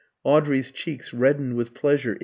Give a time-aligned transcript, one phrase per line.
[0.23, 2.19] Audrey's cheeks reddened with pleasure.